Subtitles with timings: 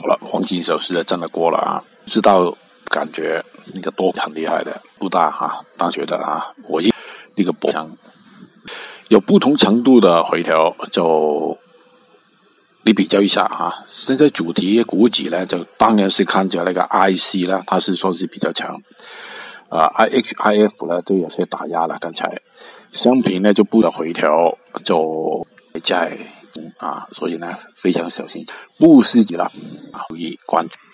[0.00, 1.82] 好了，黄金手是真的过了啊！
[2.06, 2.56] 知道
[2.88, 6.94] 感觉那个多很厉害的不大哈，大觉得啊，我一
[7.34, 7.90] 那个波枪
[9.08, 11.58] 有不同程度的回调，就
[12.84, 13.86] 你比较一下哈。
[13.88, 18.80] 现在主题股指呢，就当然是看着那个 IC 啦，它是说是比较强
[19.68, 21.98] 啊，IHIF 呢都有些打压了。
[22.00, 22.40] 刚才
[22.92, 25.44] 商品呢就不的回调，就
[25.82, 26.16] 在。
[26.78, 28.44] 啊，所以呢，非常小心，
[28.78, 29.52] 不失己了，
[30.06, 30.87] 注意关注。